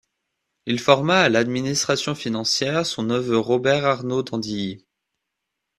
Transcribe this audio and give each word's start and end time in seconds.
Il 0.65 0.79
forma 0.79 1.19
à 1.19 1.29
l'administration 1.29 2.15
financière 2.15 2.87
son 2.87 3.03
neveu 3.03 3.37
Robert 3.37 3.85
Arnauld 3.85 4.25
d'Andilly. 4.25 4.83